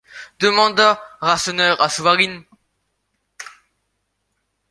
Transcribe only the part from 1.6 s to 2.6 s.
à Souvarine.